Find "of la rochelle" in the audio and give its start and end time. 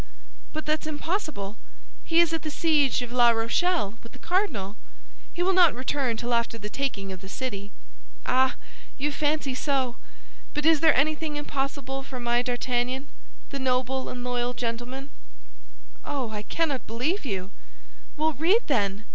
3.03-3.99